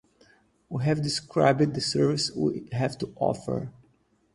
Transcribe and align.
We 0.67 0.83
have 0.85 1.03
described 1.03 1.75
the 1.75 1.79
service 1.79 2.31
we 2.31 2.67
have 2.71 2.97
to 2.97 3.13
offer. 3.17 3.71